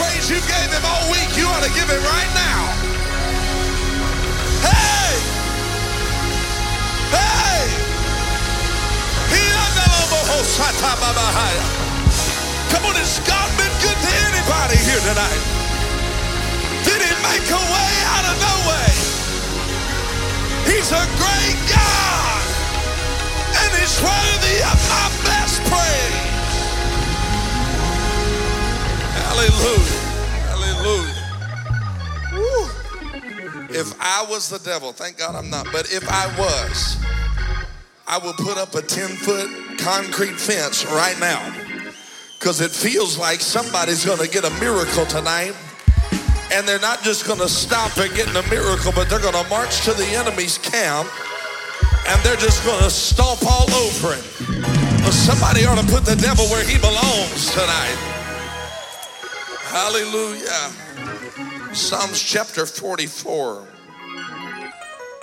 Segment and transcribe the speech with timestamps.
[0.00, 2.60] praise you gave him all week, you ought to give him right now.
[4.64, 5.12] Hey!
[7.12, 7.60] Hey!
[12.70, 15.42] Come on, has God been good to anybody here tonight?
[16.86, 18.88] Did he make a way out of no way?
[20.70, 22.42] He's a great God,
[23.52, 26.29] and he's worthy of my best praise.
[29.30, 30.10] Hallelujah.
[30.50, 31.20] Hallelujah.
[32.34, 32.66] Woo.
[33.70, 36.96] If I was the devil, thank God I'm not, but if I was,
[38.08, 41.38] I would put up a 10 foot concrete fence right now
[42.38, 45.54] because it feels like somebody's going to get a miracle tonight.
[46.52, 49.48] And they're not just going to stop at getting a miracle, but they're going to
[49.48, 51.08] march to the enemy's camp
[52.08, 54.62] and they're just going to stomp all over him.
[55.02, 58.19] Well, somebody ought to put the devil where he belongs tonight.
[59.70, 60.72] Hallelujah.
[61.72, 63.68] Psalms chapter 44.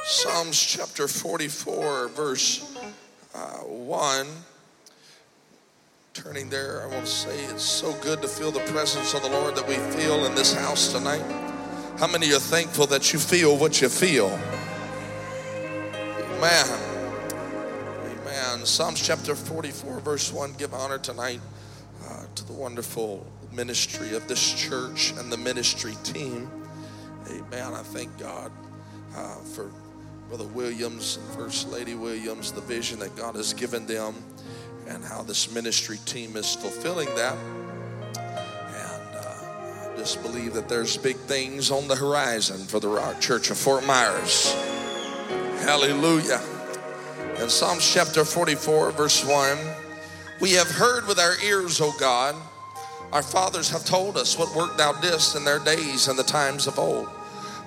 [0.05, 2.73] Psalms chapter 44, verse
[3.35, 4.27] uh, 1.
[6.13, 9.29] Turning there, I want to say it's so good to feel the presence of the
[9.29, 11.25] Lord that we feel in this house tonight.
[11.97, 14.27] How many are thankful that you feel what you feel?
[16.37, 16.67] Amen.
[18.21, 18.65] Amen.
[18.65, 20.53] Psalms chapter 44, verse 1.
[20.53, 21.41] Give honor tonight
[22.07, 26.47] uh, to the wonderful ministry of this church and the ministry team.
[27.27, 27.73] Amen.
[27.73, 28.51] I thank God
[29.15, 29.71] uh, for
[30.29, 34.13] Brother Williams and First Lady Williams, the vision that God has given them,
[34.87, 37.35] and how this ministry team is fulfilling that.
[38.15, 43.19] And uh, I just believe that there's big things on the horizon for the Rock
[43.19, 44.53] Church of Fort Myers.
[45.61, 46.41] Hallelujah.
[47.41, 49.57] In Psalms chapter 44, verse 1,
[50.41, 52.35] we have heard with our ears, O God,
[53.11, 56.67] our fathers have told us what work thou didst in their days and the times
[56.67, 57.07] of old.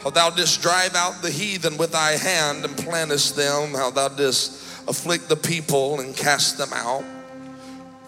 [0.03, 4.09] How thou didst drive out the heathen with thy hand and plantest them, how thou
[4.09, 4.53] didst
[4.89, 7.05] afflict the people and cast them out.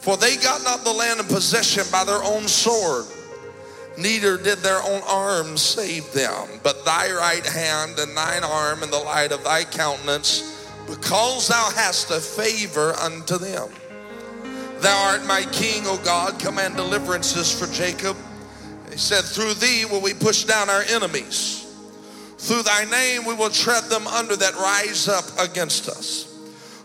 [0.00, 3.06] For they got not the land in possession by their own sword,
[3.97, 8.93] neither did their own arm save them, but thy right hand and thine arm and
[8.93, 13.69] the light of thy countenance, because thou hast a favor unto them.
[14.82, 18.16] Thou art my king, O God, command deliverances for Jacob.
[18.91, 21.60] He said, Through thee will we push down our enemies.
[22.38, 26.28] Through thy name we will tread them under that rise up against us.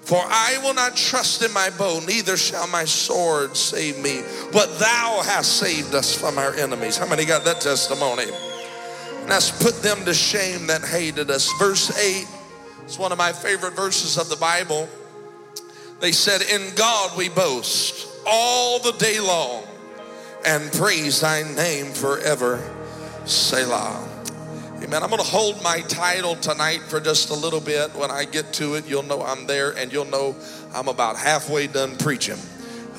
[0.03, 4.21] For I will not trust in my bow, neither shall my sword save me.
[4.53, 6.97] But thou hast saved us from our enemies.
[6.97, 8.31] How many got that testimony?
[9.21, 11.51] And hast put them to shame that hated us.
[11.59, 12.27] Verse 8
[12.85, 14.87] is one of my favorite verses of the Bible.
[15.99, 19.63] They said, In God we boast all the day long
[20.45, 22.61] and praise thy name forever.
[23.25, 24.07] Selah.
[24.75, 25.01] Amen.
[25.01, 27.95] I'm going to hold my title tonight for just a little bit.
[27.95, 30.35] When I get to it, you'll know I'm there and you'll know
[30.73, 32.37] I'm about halfway done preaching.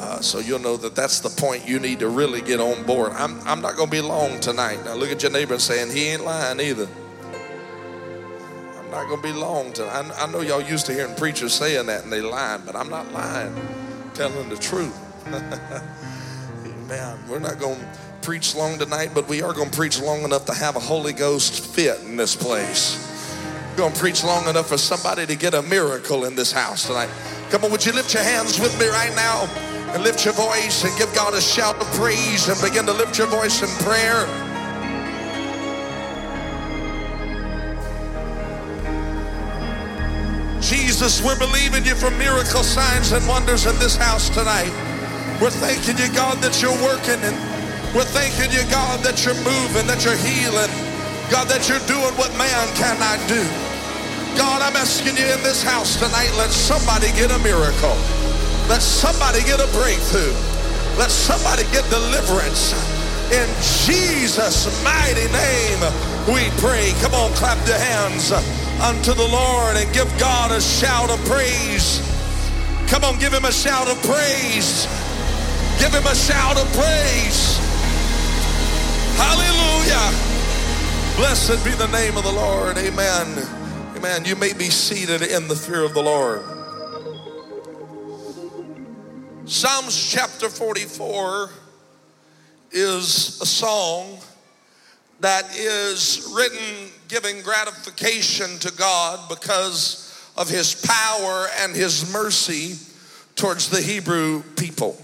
[0.00, 3.12] Uh, so you'll know that that's the point you need to really get on board.
[3.12, 4.84] I'm, I'm not going to be long tonight.
[4.84, 6.88] Now look at your neighbor and saying, he ain't lying either.
[8.90, 10.10] Not going to be long tonight.
[10.16, 12.88] I, I know y'all used to hearing preachers saying that and they lying, but I'm
[12.88, 13.54] not lying.
[13.54, 14.96] I'm telling the truth.
[16.66, 17.18] Amen.
[17.28, 17.86] We're not going to
[18.22, 21.12] preach long tonight, but we are going to preach long enough to have a Holy
[21.12, 23.04] Ghost fit in this place.
[23.70, 26.86] We're going to preach long enough for somebody to get a miracle in this house
[26.86, 27.10] tonight.
[27.50, 29.44] Come on, would you lift your hands with me right now
[29.92, 33.18] and lift your voice and give God a shout of praise and begin to lift
[33.18, 34.47] your voice in prayer?
[40.98, 44.74] Jesus, we're believing you for miracle signs and wonders in this house tonight.
[45.38, 47.38] We're thanking you, God, that you're working and
[47.94, 50.66] we're thanking you, God, that you're moving, that you're healing,
[51.30, 53.38] God, that you're doing what man cannot do.
[54.34, 57.94] God, I'm asking you in this house tonight, let somebody get a miracle.
[58.66, 60.34] Let somebody get a breakthrough.
[60.98, 62.74] Let somebody get deliverance.
[63.30, 63.46] In
[63.86, 65.78] Jesus' mighty name,
[66.26, 66.90] we pray.
[67.06, 68.34] Come on, clap your hands
[68.80, 72.00] unto the Lord and give God a shout of praise.
[72.88, 74.86] Come on, give him a shout of praise.
[75.78, 77.58] Give him a shout of praise.
[79.16, 80.10] Hallelujah.
[81.16, 82.78] Blessed be the name of the Lord.
[82.78, 83.46] Amen.
[83.96, 84.24] Amen.
[84.24, 86.42] You may be seated in the fear of the Lord.
[89.44, 91.50] Psalms chapter 44
[92.70, 94.18] is a song
[95.20, 102.76] that is written giving gratification to God because of his power and his mercy
[103.34, 105.00] towards the Hebrew people.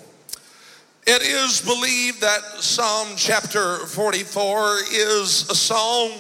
[1.07, 6.13] It is believed that Psalm chapter 44 is a song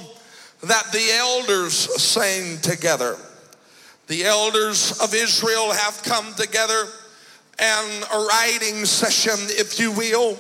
[0.63, 3.17] that the elders sang together.
[4.09, 6.85] The elders of Israel have come together
[7.59, 10.39] and a writing session, if you will.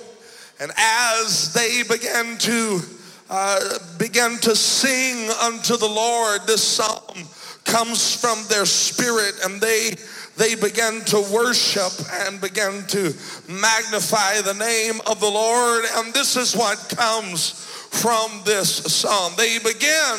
[0.61, 2.81] And as they began to
[3.31, 7.27] uh, began to sing unto the Lord, this psalm
[7.65, 9.95] comes from their spirit, and they
[10.37, 13.15] they began to worship and began to
[13.49, 15.85] magnify the name of the Lord.
[15.95, 19.33] And this is what comes from this psalm.
[19.37, 20.19] They begin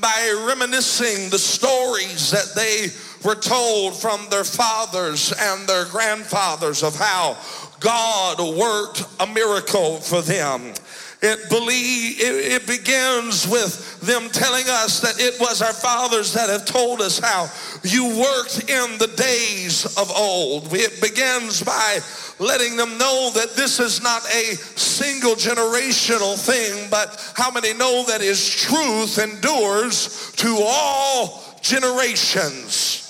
[0.00, 2.86] by reminiscing the stories that they
[3.24, 7.36] were told from their fathers and their grandfathers of how
[7.80, 10.72] God worked a miracle for them.
[11.20, 16.48] It believe it, it, begins with them telling us that it was our fathers that
[16.48, 17.50] have told us how
[17.82, 20.72] you worked in the days of old.
[20.72, 21.98] It begins by
[22.38, 28.04] letting them know that this is not a single generational thing, but how many know
[28.06, 33.04] that his truth endures to all generations.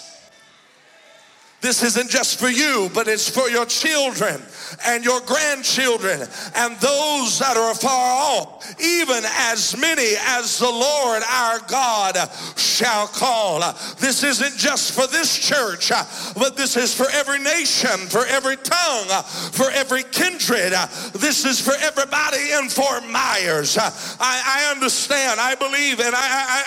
[1.60, 4.40] This isn't just for you, but it's for your children
[4.86, 6.20] and your grandchildren
[6.56, 12.16] and those that are far off, even as many as the Lord our God
[12.56, 13.60] shall call.
[13.98, 15.90] This isn't just for this church,
[16.34, 19.08] but this is for every nation, for every tongue,
[19.52, 20.72] for every kindred.
[21.14, 23.76] This is for everybody in Fort Myers.
[23.78, 23.88] I,
[24.20, 26.18] I understand, I believe, and I,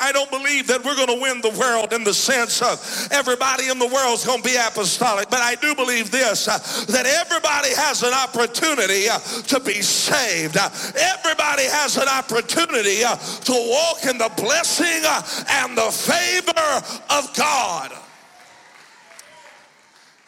[0.02, 2.80] I, I don't believe that we're going to win the world in the sense of
[3.12, 7.06] everybody in the world is going to be apostolic but I do believe this that
[7.06, 10.58] everybody has an opportunity uh, to be saved.
[10.58, 15.04] Uh, everybody has an opportunity uh, to walk in the blessing
[15.50, 17.92] and the favor of God.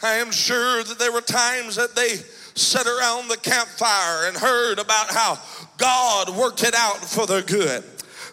[0.03, 2.17] I am sure that there were times that they
[2.55, 5.39] sat around the campfire and heard about how
[5.77, 7.83] God worked it out for their good.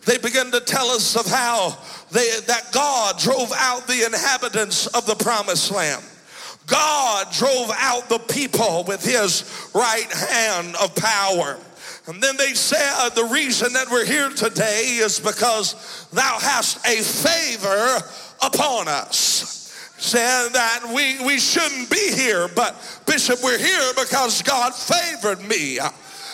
[0.04, 1.78] They began to tell us of how
[2.10, 6.02] they, that God drove out the inhabitants of the promised land.
[6.66, 11.58] God drove out the people with his right hand of power.
[12.06, 16.84] And then they said, uh, The reason that we're here today is because thou hast
[16.86, 17.98] a favor
[18.42, 19.58] upon us.
[19.98, 22.74] Said that we, we shouldn't be here, but
[23.06, 25.78] Bishop, we're here because God favored me.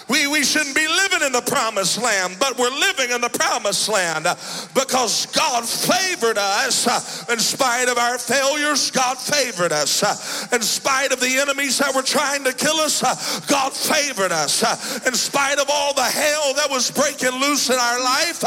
[0.09, 3.89] We, we shouldn't be living in the promised land, but we're living in the promised
[3.89, 4.37] land uh,
[4.73, 8.93] because God favored us uh, in spite of our failures.
[8.93, 13.03] God favored us uh, in spite of the enemies that were trying to kill us.
[13.47, 14.63] God favored us
[15.07, 18.43] in spite of all the hell that was breaking loose in our life.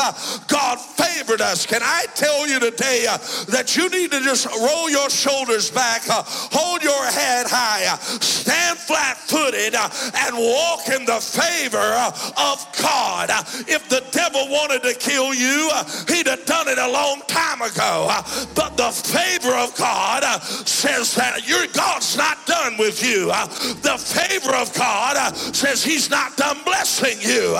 [0.47, 1.65] God favored us.
[1.65, 3.05] Can I tell you today
[3.49, 7.83] that you need to just roll your shoulders back, hold your head high,
[8.21, 13.29] stand flat footed, and walk in the favor favor uh, of God.
[13.29, 17.21] Uh, if the devil wanted to kill you, uh, he'd have done it a long
[17.27, 18.09] time ago.
[18.55, 20.23] But the favor of God
[20.67, 23.27] says that your God's not done with you.
[23.27, 27.53] The favor of God says he's not done blessing you.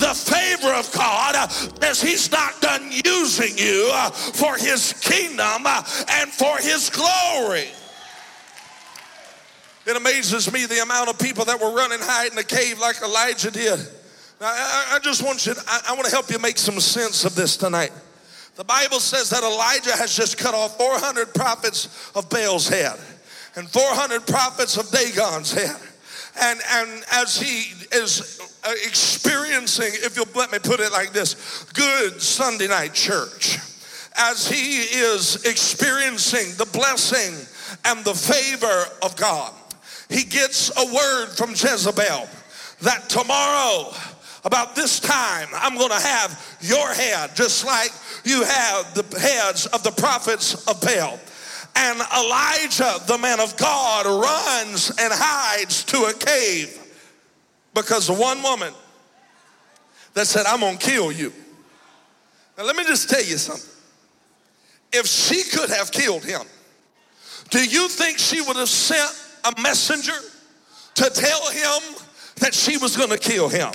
[0.00, 3.92] The favor of God says he's not done using you
[4.34, 7.68] for his kingdom and for his glory.
[9.86, 13.02] It amazes me the amount of people that were running hide in the cave like
[13.02, 13.78] Elijah did.
[14.40, 16.80] Now, I, I just want you, to, I, I want to help you make some
[16.80, 17.92] sense of this tonight.
[18.56, 22.98] The Bible says that Elijah has just cut off 400 prophets of Baal's head
[23.56, 25.76] and 400 prophets of Dagon's head.
[26.40, 31.64] And, and as he is uh, experiencing, if you'll let me put it like this,
[31.74, 33.58] good Sunday night church,
[34.16, 37.34] as he is experiencing the blessing
[37.84, 39.52] and the favor of God,
[40.14, 42.28] he gets a word from Jezebel
[42.82, 43.92] that tomorrow,
[44.44, 47.90] about this time, I'm going to have your head just like
[48.24, 51.18] you have the heads of the prophets of Baal.
[51.74, 56.78] And Elijah, the man of God, runs and hides to a cave
[57.74, 58.72] because one woman
[60.12, 61.32] that said, I'm going to kill you.
[62.56, 63.68] Now, let me just tell you something.
[64.92, 66.42] If she could have killed him,
[67.50, 70.12] do you think she would have sent a messenger
[70.94, 71.96] to tell him
[72.36, 73.72] that she was going to kill him.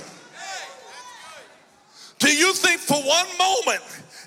[2.18, 3.82] Do you think for one moment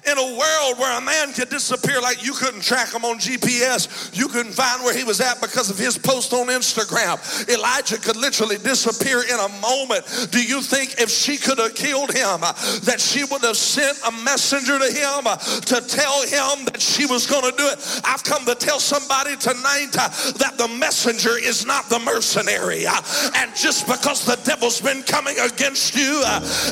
[0.05, 4.15] in a world where a man could disappear like you couldn't track him on GPS,
[4.17, 7.17] you couldn't find where he was at because of his post on Instagram.
[7.49, 10.03] Elijah could literally disappear in a moment.
[10.31, 13.97] Do you think if she could have killed him, uh, that she would have sent
[14.07, 18.01] a messenger to him uh, to tell him that she was going to do it?
[18.03, 22.85] I've come to tell somebody tonight uh, that the messenger is not the mercenary.
[22.85, 26.23] And just because the devil's been coming against you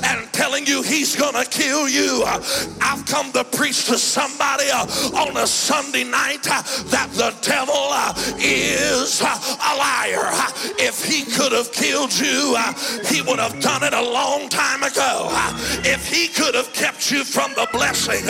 [0.04, 4.66] and telling you he's going to kill you, I've come come to preach to somebody
[4.74, 4.86] uh,
[5.16, 10.26] on a Sunday night uh, that the devil uh, is uh, a liar.
[10.26, 10.50] Uh,
[10.80, 12.74] if he could have killed you, uh,
[13.06, 15.30] he would have done it a long time ago.
[15.86, 18.26] If he could have kept you from the blessing,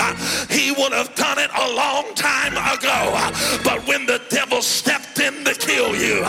[0.50, 3.00] he would have done it a long time ago.
[3.64, 6.26] But when the devil stepped in to kill you,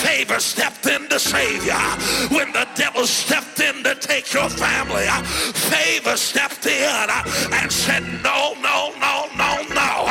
[0.00, 1.82] favor stepped in to save you.
[2.36, 5.06] When the devil stepped in to take your family,
[5.52, 7.10] favor stepped in
[7.52, 10.08] and said, said, No, no, no, no, no.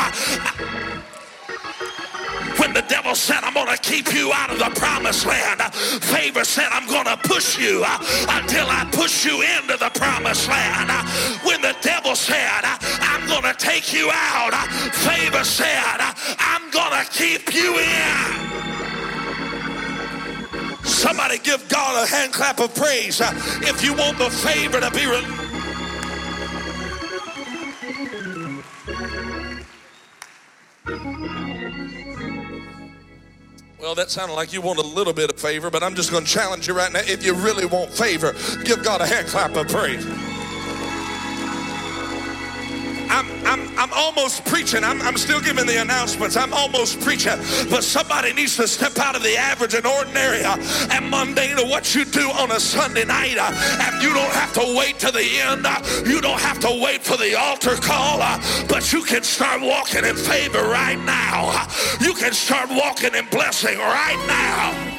[2.58, 5.62] When the devil said, I'm going to keep you out of the promised land,
[6.04, 10.90] favor said, I'm going to push you until I push you into the promised land.
[11.46, 14.54] When the devil said, I'm going to take you out,
[14.94, 16.00] favor said,
[16.40, 18.48] I'm going to keep you in.
[20.84, 23.22] Somebody give God a hand clap of praise
[23.62, 25.47] if you want the favor to be.
[33.88, 36.26] Well, that sounded like you want a little bit of favor, but I'm just going
[36.26, 37.00] to challenge you right now.
[37.06, 38.34] If you really want favor,
[38.66, 40.06] give God a hand clap of praise.
[43.10, 44.84] I'm, I'm, I'm almost preaching.
[44.84, 46.36] I'm, I'm still giving the announcements.
[46.36, 47.38] I'm almost preaching.
[47.70, 50.58] But somebody needs to step out of the average and ordinary uh,
[50.92, 53.38] and mundane of what you do on a Sunday night.
[53.40, 55.66] Uh, and you don't have to wait to the end.
[55.66, 58.20] Uh, you don't have to wait for the altar call.
[58.68, 61.68] But you can start walking in favor right now.
[62.00, 64.97] You can start walking in blessing right now.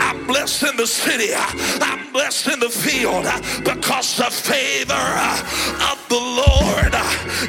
[0.00, 1.32] I'm blessed in the city.
[1.34, 3.24] I'm blessed in the field
[3.64, 6.94] because the favor of the Lord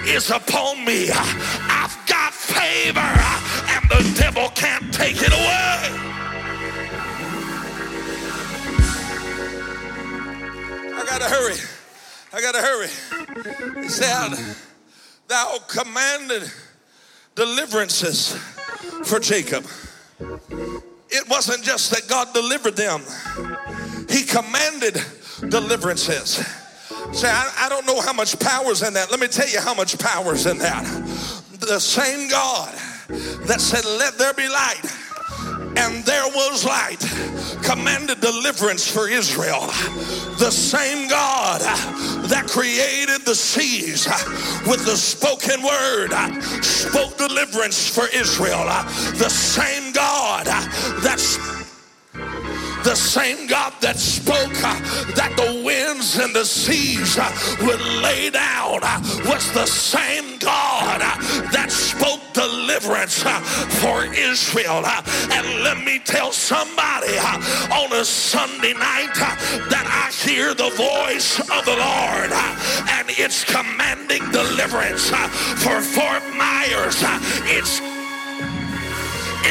[0.07, 1.09] is upon me.
[1.11, 6.09] I've got favor and the devil can't take it away.
[10.95, 11.55] I gotta hurry.
[12.33, 13.83] I gotta hurry.
[13.83, 14.35] He said,
[15.27, 16.51] Thou commanded
[17.35, 18.33] deliverances
[19.05, 19.65] for Jacob
[21.09, 23.01] it wasn't just that God delivered them,
[24.09, 25.01] He commanded
[25.49, 26.45] deliverances.
[27.13, 29.09] Say, I, I don't know how much power's in that.
[29.09, 30.83] Let me tell you how much power's in that.
[31.59, 32.73] The same God
[33.47, 34.81] that said, Let there be light
[35.79, 36.99] and there was light,
[37.63, 39.67] commanded deliverance for Israel.
[40.37, 41.61] The same God
[42.29, 44.05] that created the seas
[44.67, 46.11] with the spoken word
[46.63, 48.65] spoke deliverance for Israel.
[49.15, 50.47] The same God
[51.01, 51.58] that's
[52.89, 54.73] the same God that spoke uh,
[55.13, 57.29] that the winds and the seas uh,
[57.61, 63.39] would lay down uh, was the same God uh, that spoke deliverance uh,
[63.77, 64.81] for Israel.
[64.83, 67.13] Uh, and let me tell somebody
[67.69, 69.13] on a Sunday night
[69.69, 72.33] that I hear the voice of the Lord
[72.97, 75.11] and it's commanding deliverance
[75.61, 76.97] for Fort Myers.
[77.53, 77.98] It's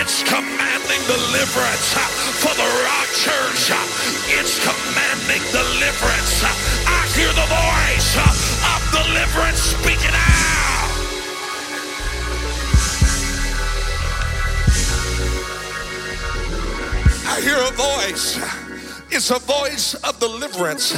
[0.01, 2.01] it's commanding deliverance uh,
[2.39, 3.71] for the Rock Church.
[3.71, 6.39] Uh, it's commanding deliverance.
[6.41, 6.55] Uh,
[6.87, 10.69] I hear the voice of deliverance speaking out.
[17.27, 18.39] I hear a voice.
[19.11, 20.95] It's a voice of deliverance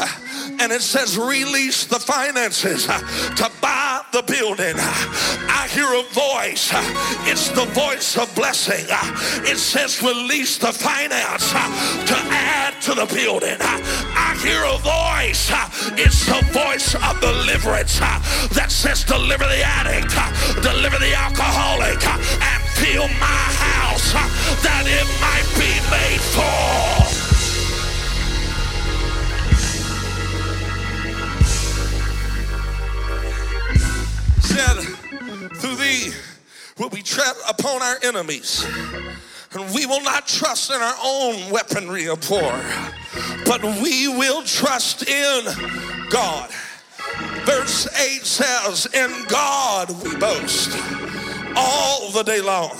[0.60, 3.79] and it says release the finances to buy
[4.26, 4.74] the building.
[4.76, 6.70] I hear a voice.
[7.30, 8.86] It's the voice of blessing.
[9.44, 13.56] It says release the finance to add to the building.
[13.60, 15.50] I hear a voice.
[15.98, 20.12] It's the voice of deliverance that says deliver the addict,
[20.62, 24.12] deliver the alcoholic, and fill my house
[24.62, 27.39] that it might be made full.
[35.54, 36.12] Through thee
[36.78, 38.66] will we tread upon our enemies.
[39.52, 42.60] And we will not trust in our own weaponry of war,
[43.44, 45.44] but we will trust in
[46.10, 46.50] God.
[47.44, 50.70] Verse 8 says, In God we boast
[51.56, 52.76] all the day long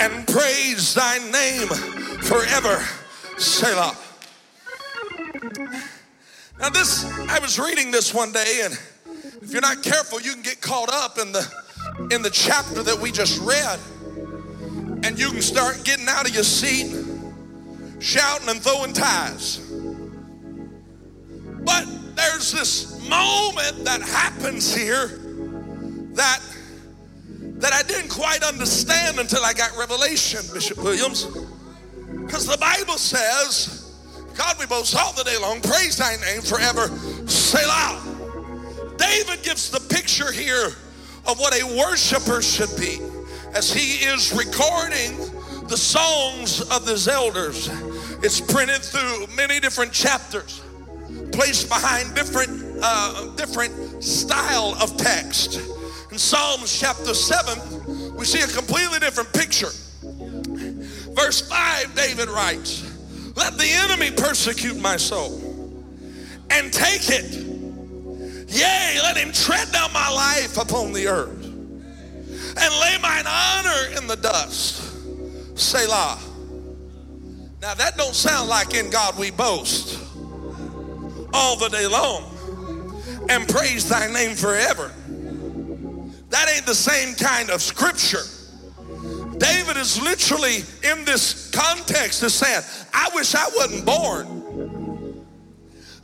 [0.00, 1.68] and praise thy name
[2.22, 2.82] forever.
[3.38, 3.96] Selah.
[6.58, 8.78] Now, this, I was reading this one day and
[9.42, 11.46] If you're not careful, you can get caught up in the
[12.10, 13.78] in the chapter that we just read.
[15.04, 16.94] And you can start getting out of your seat,
[17.98, 19.58] shouting and throwing ties.
[21.64, 25.08] But there's this moment that happens here
[26.14, 26.40] that
[27.62, 31.26] that I didn't quite understand until I got revelation, Bishop Williams.
[32.26, 33.92] Because the Bible says,
[34.36, 36.88] God, we boast all the day long, praise thy name forever,
[37.26, 38.11] Selah.
[38.96, 40.68] David gives the picture here
[41.26, 42.98] of what a worshiper should be
[43.54, 45.16] as he is recording
[45.68, 47.68] the songs of his elders.
[48.22, 50.62] It's printed through many different chapters,
[51.32, 55.60] placed behind different uh, different style of text.
[56.10, 59.70] In Psalms chapter 7, we see a completely different picture.
[61.14, 62.82] Verse 5, David writes,
[63.36, 65.40] Let the enemy persecute my soul
[66.50, 67.51] and take it.
[68.52, 74.06] Yea, let him tread down my life upon the earth and lay mine honor in
[74.06, 75.58] the dust.
[75.58, 76.18] Selah.
[77.62, 79.98] Now that don't sound like in God we boast
[81.32, 82.24] all the day long
[83.30, 84.92] and praise thy name forever.
[86.28, 88.24] That ain't the same kind of scripture.
[89.38, 95.24] David is literally in this context is saying, I wish I wasn't born.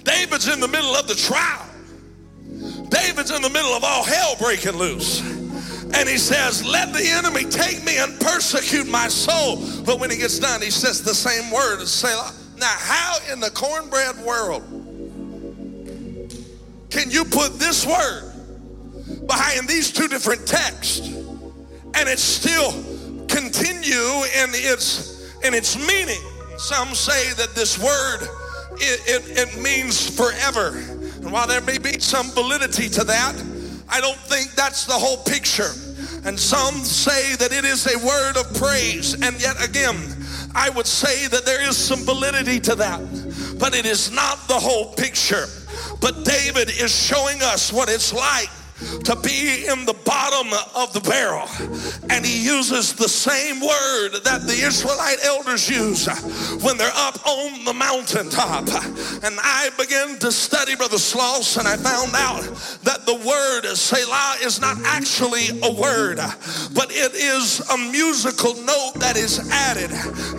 [0.03, 1.68] David's in the middle of the trial.
[2.89, 5.21] David's in the middle of all hell breaking loose.
[5.95, 9.57] And he says, Let the enemy take me and persecute my soul.
[9.85, 12.35] But when he gets done, he says the same word, Selah.
[12.59, 14.63] Now, how in the cornbread world
[16.91, 18.33] can you put this word
[19.27, 21.01] behind these two different texts
[21.95, 22.73] and it still
[23.29, 26.21] continue in its in its meaning
[26.57, 28.29] some say that this word
[28.81, 30.71] it, it, it means forever
[31.23, 33.35] and while there may be some validity to that
[33.89, 35.71] i don't think that's the whole picture.
[36.25, 39.15] And some say that it is a word of praise.
[39.15, 39.97] And yet again
[40.55, 43.01] i would say that there is some validity to that.
[43.59, 45.47] But it is not the whole picture.
[46.01, 48.51] But david is showing us what it's like
[49.05, 51.49] to be in the bottom of the barrel.
[52.11, 56.07] And he uses the same word that the Israelite elders use
[56.63, 58.69] when they're up on the mountaintop.
[59.25, 62.43] And I began to study Brother Sloss and I found out
[62.85, 66.19] that the word Selah is not actually a word,
[66.75, 69.91] but it is a musical note that is added.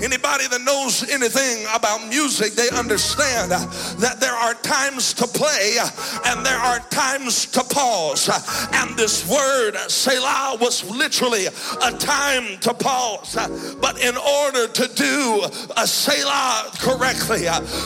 [0.03, 5.77] Anybody that knows anything about music, they understand that there are times to play
[6.25, 8.28] and there are times to pause.
[8.29, 8.39] Uh,
[8.73, 13.35] and this word, uh, Selah, was literally a time to pause.
[13.35, 13.47] Uh,
[13.81, 15.43] but in order to do
[15.77, 17.43] a Selah correctly,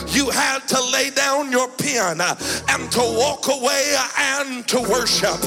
[0.08, 5.40] you had to lay down your pen and to walk away and to worship.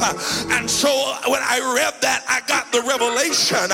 [0.51, 0.89] And so
[1.27, 3.71] when I read that, I got the revelation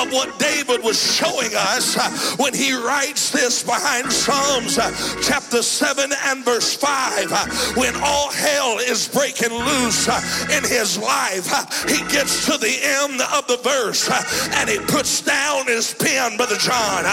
[0.00, 1.96] of what David was showing us
[2.38, 4.76] when he writes this behind Psalms
[5.26, 7.76] chapter 7 and verse 5.
[7.76, 10.08] When all hell is breaking loose
[10.48, 11.46] in in his life,
[11.88, 14.08] he gets to the end of the verse
[14.56, 17.04] and he puts down his pen, Brother John,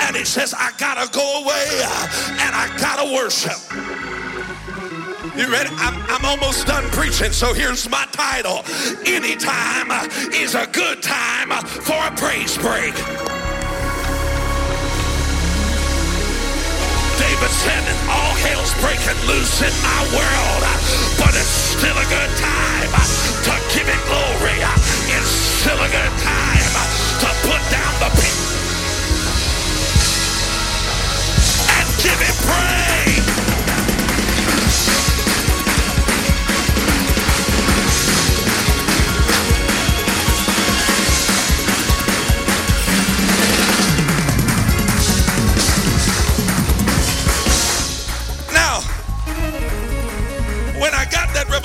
[0.00, 1.66] and he says, I gotta go away
[2.40, 3.58] and I gotta worship.
[5.36, 5.68] You ready?
[5.74, 8.64] I'm, I'm, almost done preaching, so here's my title.
[9.04, 9.90] Anytime
[10.32, 13.35] is a good time for a praise break.
[17.36, 20.62] David said, all hell's breaking loose in my world,
[21.18, 22.90] but it's still a good time
[23.44, 24.56] to give it glory.
[25.12, 26.72] It's still a good time
[27.20, 28.36] to put down the pen
[31.76, 32.95] and give it praise.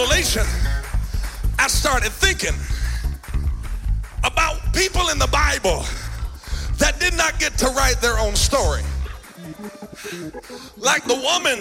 [0.02, 0.44] Revelation,
[1.60, 2.56] I started thinking
[4.24, 5.86] about people in the Bible
[6.78, 8.82] that did not get to write their own story.
[10.78, 11.60] Like the woman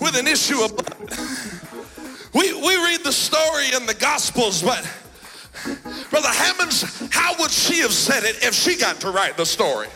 [0.00, 1.08] with an issue of blood.
[2.34, 4.82] We, we read the story in the Gospels, but
[6.10, 9.86] Brother Hammonds, how would she have said it if she got to write the story?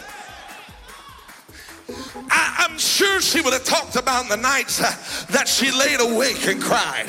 [1.88, 4.90] I, am sure she would have talked about the nights uh,
[5.31, 7.07] that she laid awake and cried.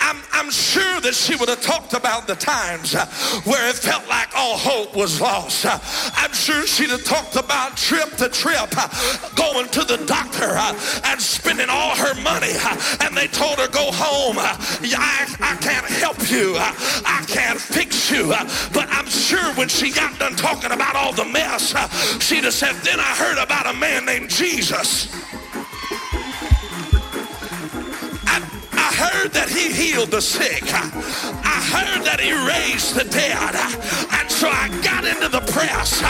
[0.00, 3.06] I'm, I'm sure that she would have talked about the times uh,
[3.44, 5.64] where it felt like all hope was lost.
[5.64, 5.78] Uh,
[6.14, 8.88] I'm sure she'd have talked about trip to trip, uh,
[9.36, 10.58] going to the doctor
[11.06, 12.54] and spending all her money.
[13.00, 14.36] And they told her, go home.
[14.38, 14.56] I,
[15.40, 16.56] I can't help you.
[16.58, 18.28] I can't fix you.
[18.72, 21.74] But I'm sure when she got done talking about all the mess,
[22.22, 25.08] she'd have said, then I heard about a man named Jesus.
[28.72, 30.62] I heard that he healed the sick.
[30.66, 33.54] I heard that he raised the dead.
[34.12, 36.02] And so I got into the press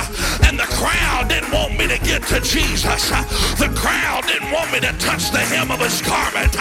[0.46, 3.10] and the crowd didn't want me to get to Jesus.
[3.58, 6.52] The crowd didn't want me to touch the hem of his garment.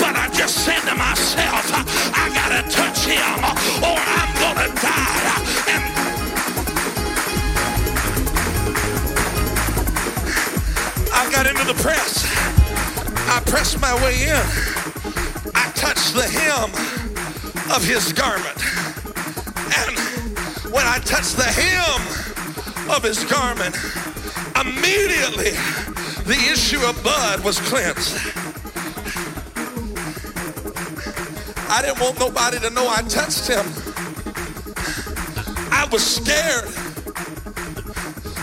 [0.00, 1.70] But I just said to myself,
[2.14, 3.38] I gotta touch him
[3.82, 5.44] or I'm gonna die.
[5.70, 5.93] And
[11.14, 12.24] I got into the press.
[13.28, 14.74] I pressed my way in
[15.54, 16.70] I touched the hem
[17.74, 18.58] of his garment.
[19.78, 23.76] And when I touched the hem of his garment,
[24.60, 25.52] immediately
[26.24, 28.16] the issue of blood was cleansed.
[31.70, 33.64] I didn't want nobody to know I touched him.
[35.72, 36.66] I was scared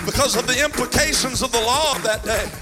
[0.05, 2.60] because of the implications of the law of that day.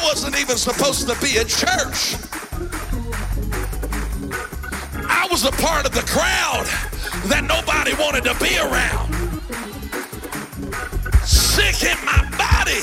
[0.00, 2.16] I wasn't even supposed to be at church.
[5.06, 6.64] I was a part of the crowd
[7.28, 9.12] that nobody wanted to be around.
[11.26, 12.80] Sick in my body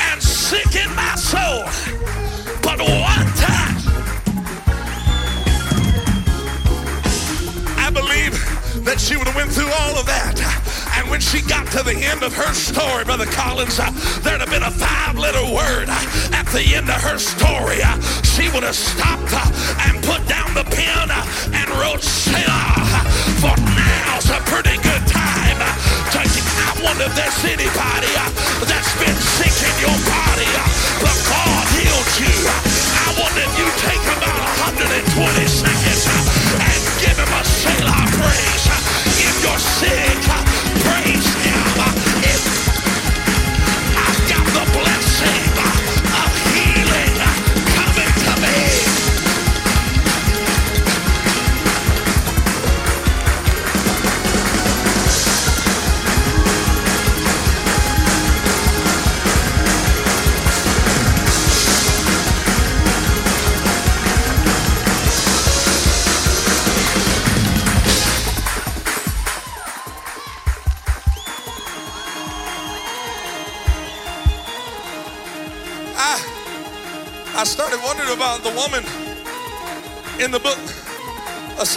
[0.00, 1.64] and sick in my soul.
[2.62, 3.76] But one time,
[7.76, 10.53] I believe that she would have went through all of that
[11.14, 13.86] when she got to the end of her story, Brother Collins, uh,
[14.26, 17.78] there'd have been a five letter word uh, at the end of her story.
[17.78, 17.94] Uh,
[18.26, 19.46] she would have stopped uh,
[19.86, 21.22] and put down the pen uh,
[21.54, 23.06] and wrote Selah.
[23.38, 28.10] For now's a pretty good time uh, to I wonder if there's anybody
[28.66, 30.63] that's been sick in your body,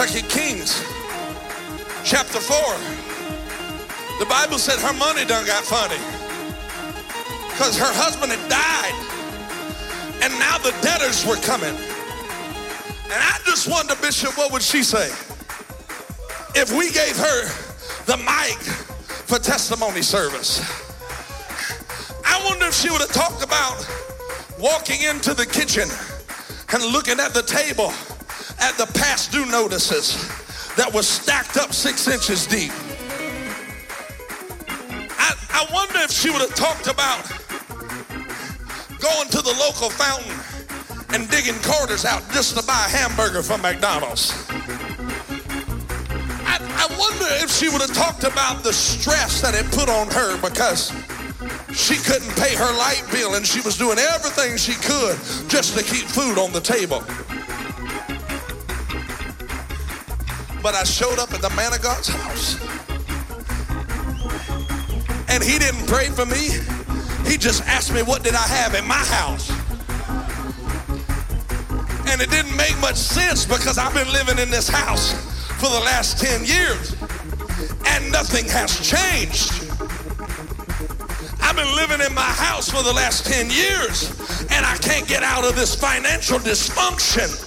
[0.07, 0.79] 2 Kings
[2.05, 2.57] chapter 4,
[4.19, 5.99] the Bible said her money done got funny
[7.49, 8.95] because her husband had died
[10.23, 11.75] and now the debtors were coming.
[13.11, 15.09] And I just wonder, Bishop, what would she say
[16.55, 17.43] if we gave her
[18.05, 18.57] the mic
[19.27, 20.63] for testimony service?
[22.25, 23.85] I wonder if she would have talked about
[24.57, 25.89] walking into the kitchen
[26.71, 27.91] and looking at the table
[28.59, 30.15] at the past due notices
[30.75, 32.71] that was stacked up six inches deep.
[35.17, 37.25] I, I wonder if she would have talked about
[38.99, 40.33] going to the local fountain
[41.13, 44.33] and digging quarters out just to buy a hamburger from McDonald's.
[46.45, 50.09] I, I wonder if she would have talked about the stress that it put on
[50.11, 50.91] her because
[51.73, 55.17] she couldn't pay her light bill and she was doing everything she could
[55.49, 57.03] just to keep food on the table.
[60.67, 62.59] But I showed up at the man of God's house.
[65.29, 66.59] And he didn't pray for me.
[67.25, 69.49] He just asked me, What did I have in my house?
[72.11, 75.13] And it didn't make much sense because I've been living in this house
[75.55, 76.97] for the last 10 years
[77.87, 79.71] and nothing has changed.
[81.41, 84.09] I've been living in my house for the last 10 years
[84.51, 87.46] and I can't get out of this financial dysfunction.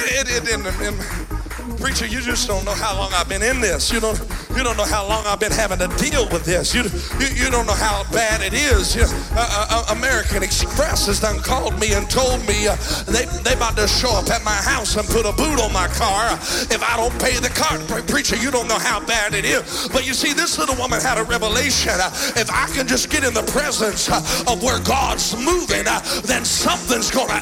[0.00, 3.92] It, it, it, Preacher, you just don't know how long I've been in this.
[3.92, 4.18] You don't,
[4.56, 6.74] you don't know how long I've been having to deal with this.
[6.74, 6.82] You,
[7.18, 8.96] you, you don't know how bad it is.
[8.96, 13.26] You, uh, uh, uh American Express has done called me and told me uh, they,
[13.42, 16.34] they about to show up at my house and put a boot on my car
[16.70, 17.78] if I don't pay the car.
[18.06, 19.88] Preacher, you don't know how bad it is.
[19.92, 21.92] But you see, this little woman had a revelation.
[21.94, 24.18] Uh, if I can just get in the presence uh,
[24.50, 25.84] of where God's moving,
[26.24, 27.38] then something's going to...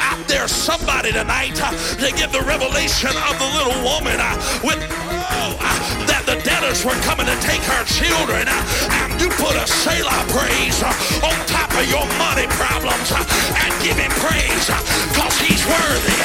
[0.00, 4.80] Out there, somebody tonight uh, to give the revelation of the little woman uh, with
[5.08, 5.56] oh,
[6.04, 8.44] that the debtors were coming to take her children.
[8.44, 13.70] Uh, and you put a Selah praise uh, on top of your money problems and
[13.80, 14.66] give him praise
[15.12, 16.18] because he's worthy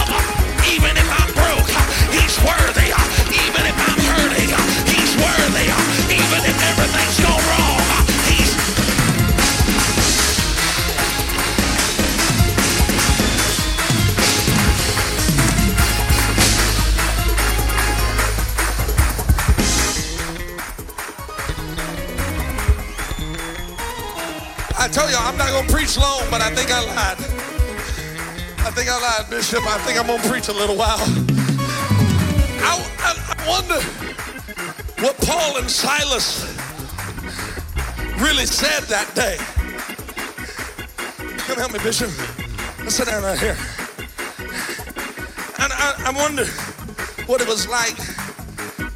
[0.00, 0.36] of
[0.74, 1.70] even if I'm broke,
[2.12, 2.90] he's worthy.
[3.32, 4.50] Even if I'm hurting,
[4.90, 6.05] he's worthy.
[24.86, 27.18] I tell you, I'm not going to preach long, but I think I lied.
[28.64, 29.66] I think I lied, Bishop.
[29.66, 31.02] I think I'm to preach a little while.
[32.62, 33.82] I, I, I wonder
[35.02, 36.46] what Paul and Silas
[38.22, 39.38] really said that day.
[41.48, 42.12] Come help me, Bishop.
[42.78, 43.56] Let's sit down right here.
[45.58, 46.44] And I, I wonder
[47.26, 47.98] what it was like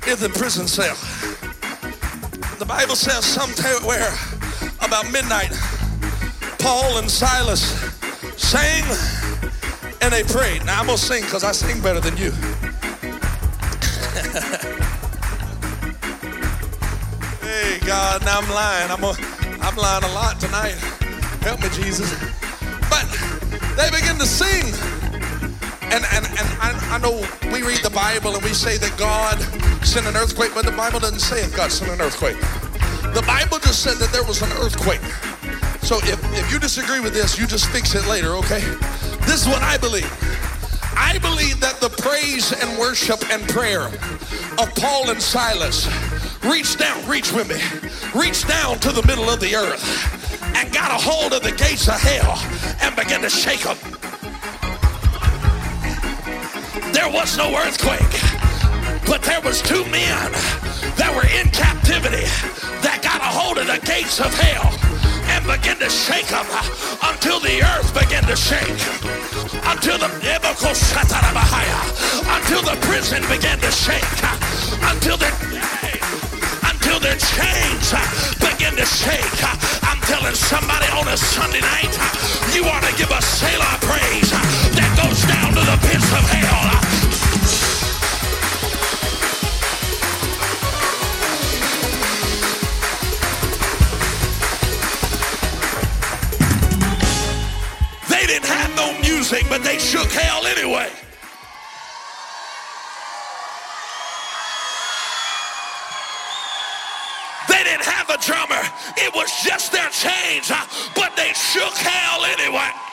[0.07, 0.95] in the prison cell.
[2.61, 4.15] The Bible says somewhere
[4.83, 5.51] about midnight,
[6.61, 7.63] Paul and Silas
[8.37, 8.85] sang
[10.03, 10.65] and they prayed.
[10.67, 12.31] Now I'm gonna sing because I sing better than you.
[17.41, 18.91] hey God, now I'm lying.
[18.91, 19.15] I'm, a,
[19.63, 20.75] I'm lying a lot tonight.
[21.43, 22.13] Help me, Jesus.
[22.91, 23.09] But
[23.77, 24.75] they begin to sing.
[25.93, 29.41] And, and, and I, I know we read the Bible and we say that God
[29.85, 32.39] sent an earthquake, but the Bible doesn't say if God sent an earthquake.
[33.15, 35.01] The Bible just said that there was an earthquake.
[35.83, 38.61] So if, if you disagree with this, you just fix it later, okay?
[39.27, 40.11] This is what I believe.
[40.97, 43.87] I believe that the praise and worship and prayer
[44.59, 45.89] of Paul and Silas
[46.45, 47.61] reached down, reach with me,
[48.19, 49.83] reached down to the middle of the earth
[50.57, 52.39] and got a hold of the gates of hell
[52.83, 53.77] and began to shake them.
[56.93, 58.15] There was no earthquake,
[59.07, 60.33] but there was two men
[60.97, 62.27] that were in captivity
[62.83, 65.00] that got a hold of the gates of hell
[65.41, 66.31] and uh, begin to shake
[67.03, 68.69] until the earth began to shake.
[69.67, 70.11] Until the
[72.37, 74.05] until the prison began to shake.
[74.83, 75.31] Until the
[76.71, 78.01] until their chains uh,
[78.41, 79.45] begin to shake.
[79.83, 84.31] I'm telling somebody on a Sunday night, uh, you ought to give a Selah praise
[84.31, 86.90] that goes down to the pits of hell.
[99.49, 100.91] But they shook hell anyway.
[107.49, 108.61] They didn't have a drummer.
[108.97, 110.51] It was just their chains,
[110.97, 112.90] but they shook hell anyway.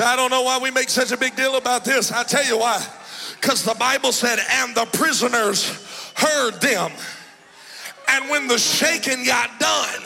[0.00, 2.12] I don't know why we make such a big deal about this.
[2.12, 2.84] I tell you why.
[3.40, 5.68] Because the Bible said, and the prisoners
[6.16, 6.92] heard them.
[8.08, 10.02] And when the shaking got done,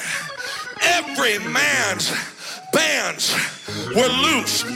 [0.83, 2.13] every man's
[2.73, 3.35] bands
[3.95, 4.67] were loosed.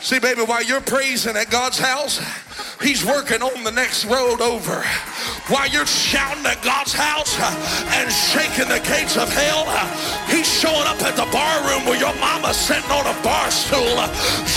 [0.00, 2.20] See, baby, while you're praising at God's house,
[2.82, 4.84] He's working on the next road over
[5.48, 7.52] while you're shouting at God's house uh,
[8.00, 9.84] and shaking the gates of hell, uh,
[10.32, 14.00] he's showing up at the bar room where your mama's sitting on a bar stool
[14.00, 14.08] uh,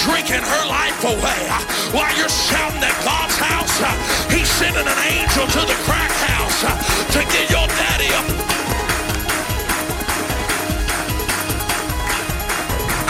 [0.08, 1.41] drinking her life away.
[1.91, 3.76] While you're shouting at God's house,
[4.32, 8.28] he's sending an angel to the crack house to get your daddy up.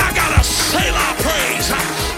[0.02, 1.70] I got a Selah praise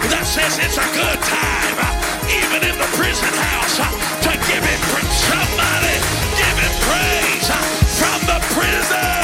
[0.08, 1.89] that says it's a good time,
[2.38, 3.90] even in the prison house, uh,
[4.22, 5.96] to give him Somebody
[6.38, 7.58] give him praise uh,
[7.98, 9.19] from the prison.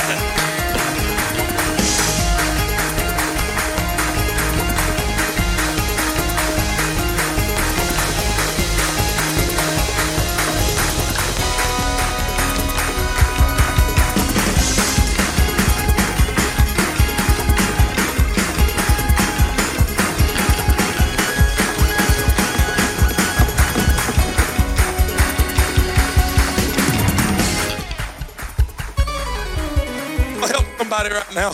[31.37, 31.53] Now.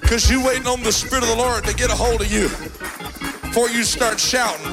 [0.00, 2.44] Because you waiting on the Spirit of the Lord to get a hold of you
[3.48, 4.64] before you start shouting.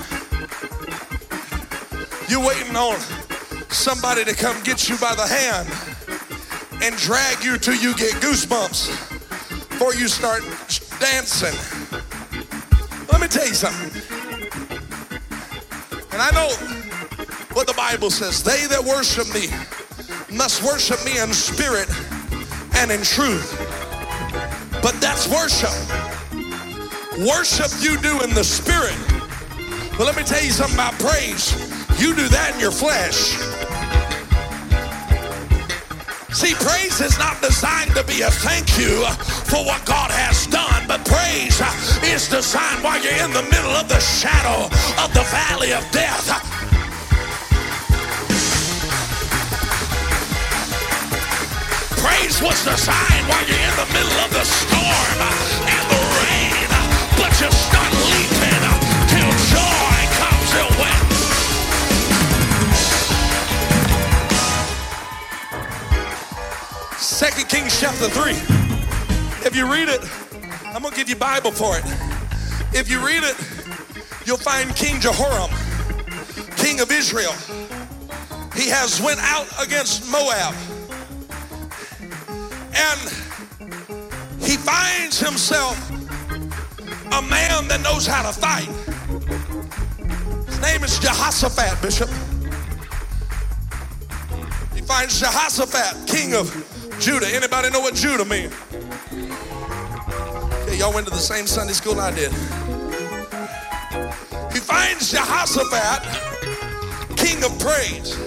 [2.29, 2.99] You're waiting on
[3.71, 5.67] somebody to come get you by the hand
[6.83, 8.89] and drag you till you get goosebumps
[9.69, 10.43] before you start
[10.99, 11.57] dancing.
[13.11, 13.89] Let me tell you something.
[16.11, 16.49] And I know
[17.53, 18.43] what the Bible says.
[18.43, 19.47] They that worship me
[20.37, 21.89] must worship me in spirit
[22.79, 23.59] and in truth.
[24.81, 25.75] But that's worship.
[27.27, 28.95] Worship you do in the spirit.
[29.97, 31.51] But let me tell you something about praise.
[31.99, 33.35] You do that in your flesh.
[36.31, 39.03] See, praise is not designed to be a thank you
[39.51, 41.59] for what God has done, but praise
[42.01, 44.71] is designed while you're in the middle of the shadow
[45.03, 46.58] of the valley of death.
[52.19, 55.19] Praise was sign while you're in the middle of the storm
[55.63, 56.67] and the rain,
[57.15, 58.63] but you start leaping
[59.07, 60.97] till joy comes your way.
[66.97, 68.33] Second Kings chapter 3.
[69.47, 70.01] If you read it,
[70.75, 71.85] I'm gonna give you Bible for it.
[72.73, 73.37] If you read it,
[74.25, 75.49] you'll find King Jehoram,
[76.57, 77.33] king of Israel.
[78.55, 80.53] He has went out against Moab.
[82.79, 82.99] And
[84.41, 85.77] he finds himself
[87.11, 88.69] a man that knows how to fight.
[90.47, 92.09] His name is Jehoshaphat, Bishop.
[94.73, 96.47] He finds Jehoshaphat, king of
[97.01, 97.27] Judah.
[97.27, 98.53] Anybody know what Judah means?
[100.63, 102.31] Okay, y'all went to the same Sunday school I did.
[104.53, 106.01] He finds Jehoshaphat,
[107.17, 108.17] king of praise.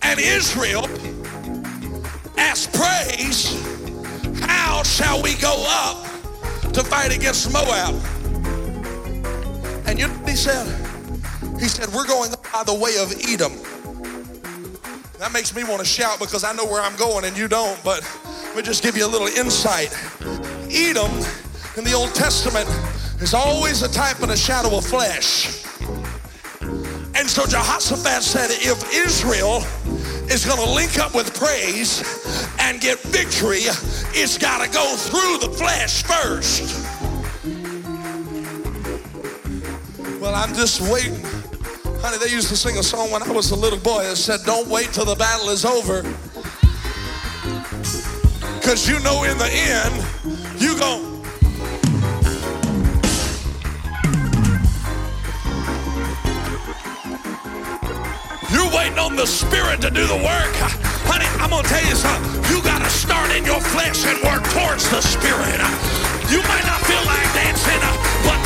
[0.00, 0.88] And Israel
[2.42, 3.54] asks praise,
[4.40, 6.04] how shall we go up
[6.72, 7.94] to fight against Moab?
[9.86, 10.66] And you know what he said?
[11.60, 13.52] He said, we're going by the way of Edom.
[15.18, 17.82] That makes me want to shout because I know where I'm going and you don't,
[17.84, 18.02] but
[18.46, 19.96] let me just give you a little insight.
[20.68, 21.12] Edom
[21.76, 22.68] in the Old Testament
[23.22, 25.64] is always a type and a shadow of flesh.
[27.14, 29.62] And so Jehoshaphat said, if Israel
[30.28, 32.21] is going to link up with praise
[32.62, 33.60] and get victory,
[34.14, 36.86] it's got to go through the flesh first.
[40.20, 41.24] Well, I'm just waiting
[42.02, 44.40] Honey, they used to sing a song when I was a little boy that said,
[44.44, 46.02] Don't wait till the battle is over.
[48.58, 49.94] Because you know in the end,
[50.60, 50.98] you go.
[58.50, 60.91] You're waiting on the Spirit to do the work.
[61.12, 62.40] Honey, I'm going to tell you something.
[62.48, 65.60] You got to start in your flesh and work towards the Spirit.
[66.32, 67.84] You might not feel like dancing,
[68.24, 68.40] but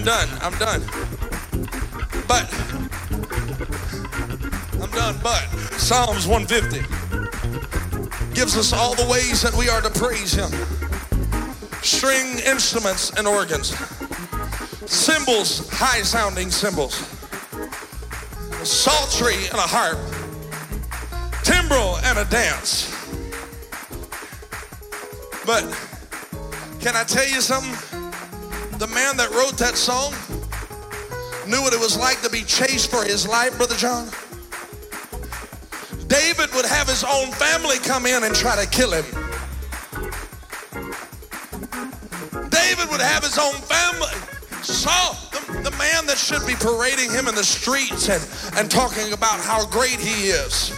[0.00, 0.28] I'm done.
[0.40, 0.80] I'm done.
[2.26, 2.50] But
[4.80, 5.20] I'm done.
[5.22, 5.42] But
[5.76, 6.80] Psalms 150
[8.32, 10.50] gives us all the ways that we are to praise Him
[11.82, 13.76] string instruments and organs,
[14.90, 17.02] cymbals, high sounding cymbals,
[18.58, 19.98] a psaltery and a harp,
[21.44, 22.88] timbrel and a dance.
[25.44, 25.64] But
[26.80, 27.89] can I tell you something?
[28.80, 30.16] The man that wrote that song
[31.44, 34.08] knew what it was like to be chased for his life, Brother John.
[36.08, 39.04] David would have his own family come in and try to kill him.
[42.48, 44.16] David would have his own family.
[44.64, 48.24] Saul, the, the man that should be parading him in the streets and,
[48.56, 50.72] and talking about how great he is,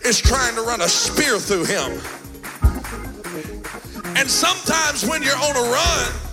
[0.00, 1.92] is trying to run a spear through him.
[4.16, 6.31] And sometimes when you're on a run,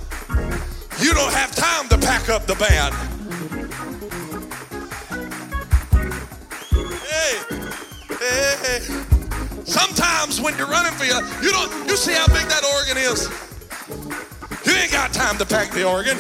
[1.00, 2.94] you don't have time to pack up the band.
[8.20, 8.80] Hey, hey.
[9.64, 13.30] Sometimes when you're running for your, you don't, you see how big that organ is.
[14.66, 16.18] You ain't got time to pack the organ.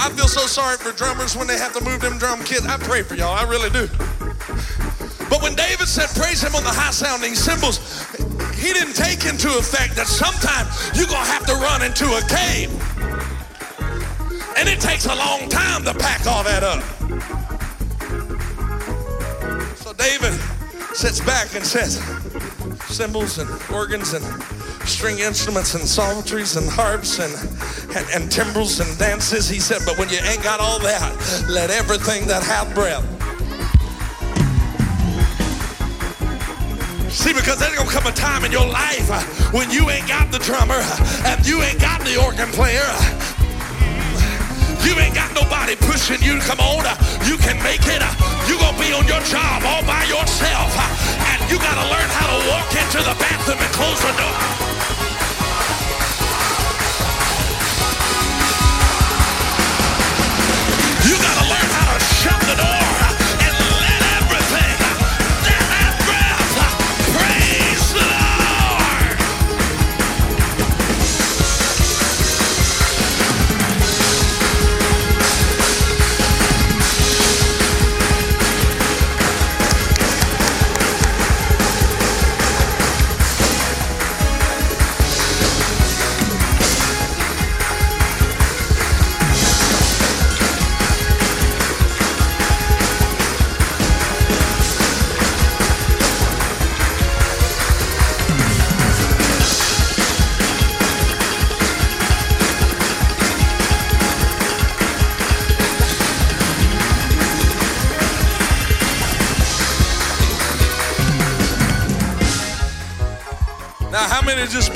[0.00, 2.66] I feel so sorry for drummers when they have to move them drum kits.
[2.66, 3.88] I pray for y'all, I really do.
[5.28, 8.07] But when David said, praise him on the high sounding cymbals,
[8.58, 12.22] he didn't take into effect that sometimes you're going to have to run into a
[12.26, 12.70] cave.
[14.58, 16.82] And it takes a long time to pack all that up.
[19.76, 20.34] So David
[20.92, 22.02] sits back and says,
[22.88, 24.24] cymbals and organs and
[24.88, 27.32] string instruments and psalteries and harps and,
[27.96, 29.48] and, and timbrels and dances.
[29.48, 33.17] He said, but when you ain't got all that, let everything that hath breath
[37.10, 39.20] See, because there's gonna come a time in your life uh,
[39.56, 42.84] when you ain't got the drummer uh, and you ain't got the organ player.
[44.84, 46.38] You ain't got nobody pushing you.
[46.38, 46.94] To come on, uh,
[47.24, 48.04] you can make it.
[48.44, 50.68] You're gonna be on your job all by yourself,
[51.32, 54.67] and you gotta learn how to walk into the bathroom and close the door.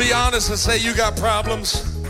[0.03, 2.03] Be honest and say you got problems?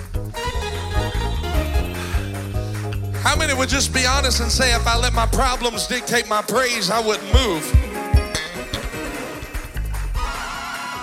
[3.22, 6.40] How many would just be honest and say if I let my problems dictate my
[6.40, 7.70] praise, I wouldn't move?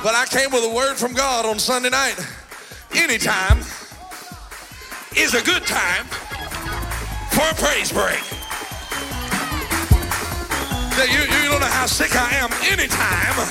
[0.02, 2.18] But I came with a word from God on Sunday night.
[2.96, 3.60] Anytime
[5.16, 6.06] is a good time
[7.30, 8.24] for a praise break.
[11.08, 12.50] You, you don't know how sick I am.
[12.64, 13.48] Anytime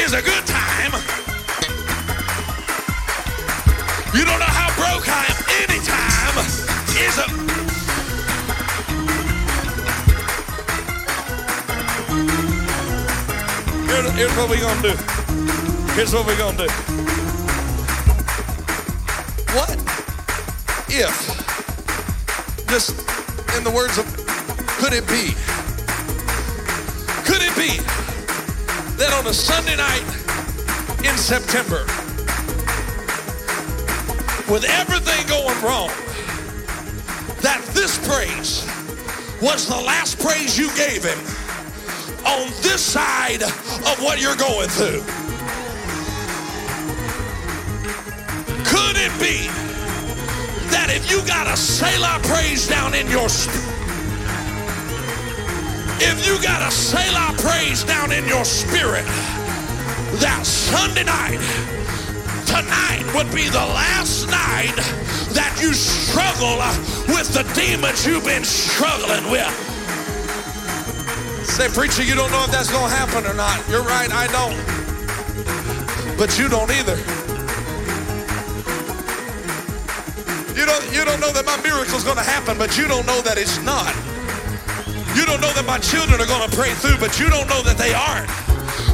[0.00, 1.35] is a good time
[4.16, 5.36] you don't know how broke I am.
[5.68, 6.36] Anytime
[6.96, 7.26] is a.
[13.86, 14.96] Here, here's what we're to do.
[15.92, 16.72] Here's what we're to do.
[19.52, 19.70] What
[20.88, 21.16] if,
[22.68, 22.90] just
[23.56, 24.06] in the words of,
[24.78, 25.34] could it be?
[27.24, 27.80] Could it be
[28.96, 30.04] that on a Sunday night
[31.04, 31.84] in September,
[34.48, 35.90] with everything going wrong,
[37.42, 38.64] that this praise
[39.42, 41.18] was the last praise you gave him
[42.24, 45.02] on this side of what you're going through.
[48.64, 49.48] Could it be
[50.70, 53.62] that if you got a Selah praise down in your spirit,
[55.98, 59.04] if you got a Selah praise down in your spirit,
[60.20, 61.40] that Sunday night,
[62.46, 64.76] tonight would be the last night
[65.34, 66.56] that you struggle
[67.12, 69.50] with the demons you've been struggling with.
[71.44, 73.66] Say, preacher, you don't know if that's going to happen or not.
[73.68, 74.56] You're right, I don't.
[76.18, 76.96] But you don't either.
[80.54, 83.06] You don't, you don't know that my miracle's is going to happen, but you don't
[83.06, 83.94] know that it's not.
[85.16, 87.62] You don't know that my children are going to pray through, but you don't know
[87.62, 88.45] that they aren't.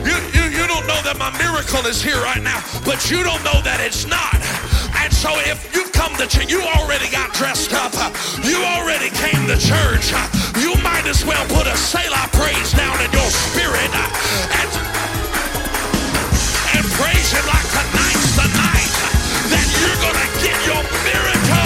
[0.02, 3.42] You, you, you don't know that my miracle is here right now, but you don't
[3.46, 4.34] know that it's not.
[4.98, 7.94] And so if you've come to church, you already got dressed up.
[8.42, 10.10] You already came to church.
[10.58, 14.70] You might as well put a Selah praise down in your spirit and,
[16.74, 18.94] and praise him like tonight's the night
[19.54, 21.61] that you're going to get your miracle.